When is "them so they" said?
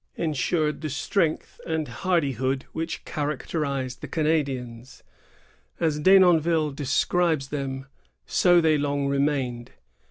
7.49-8.79